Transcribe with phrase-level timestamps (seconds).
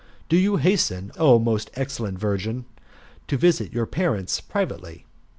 [0.29, 2.65] Do you hasten, O most excellent virgin,
[3.27, 5.05] to visit your parents privately?